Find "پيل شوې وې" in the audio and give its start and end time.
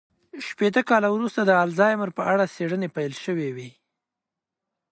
2.95-3.69